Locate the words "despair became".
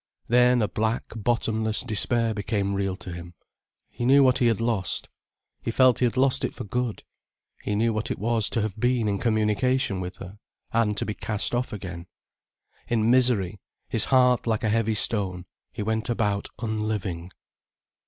1.81-2.73